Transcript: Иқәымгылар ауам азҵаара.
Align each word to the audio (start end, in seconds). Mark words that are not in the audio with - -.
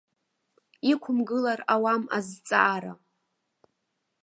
Иқәымгылар 0.91 1.59
ауам 1.73 2.03
азҵаара. 2.17 2.93